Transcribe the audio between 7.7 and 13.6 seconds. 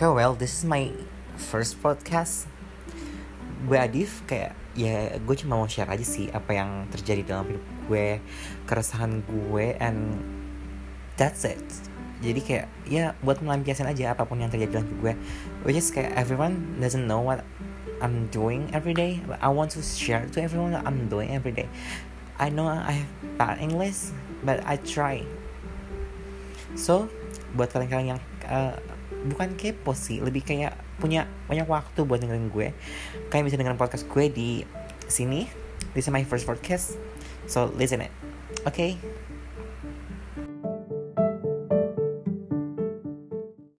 gue, keresahan gue, and that's it. Jadi kayak ya buat